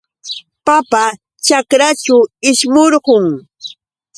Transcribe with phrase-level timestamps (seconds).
[0.65, 1.05] Papa
[1.45, 2.17] ćhakraćhu
[2.49, 3.25] ishmurqun.